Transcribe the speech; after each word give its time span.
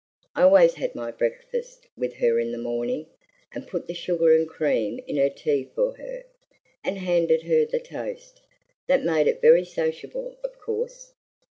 I 0.33 0.41
always 0.41 0.73
had 0.73 0.95
my 0.95 1.11
breakfast 1.11 1.85
with 1.95 2.15
her 2.15 2.39
in 2.39 2.51
the 2.51 2.57
morning, 2.57 3.05
and 3.53 3.67
put 3.67 3.85
the 3.85 3.93
sugar 3.93 4.33
and 4.33 4.49
cream 4.49 4.99
in 5.05 5.17
her 5.17 5.29
tea 5.29 5.69
for 5.75 5.95
her, 5.97 6.23
and 6.83 6.97
handed 6.97 7.43
her 7.43 7.65
the 7.67 7.79
toast. 7.79 8.41
That 8.87 9.03
made 9.05 9.27
it 9.27 9.41
very 9.41 9.63
sociable, 9.63 10.39
of 10.43 10.57
course." 10.57 11.13